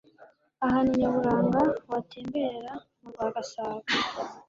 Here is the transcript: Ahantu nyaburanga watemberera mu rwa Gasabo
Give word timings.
Ahantu 0.65 0.91
nyaburanga 0.99 1.61
watemberera 1.89 2.73
mu 2.99 3.07
rwa 3.11 3.27
Gasabo 3.35 3.83